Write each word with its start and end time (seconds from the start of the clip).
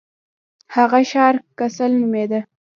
هغه 0.75 0.99
ښار 1.11 1.35
کسل 1.59 1.91
نومیده. 1.99 2.39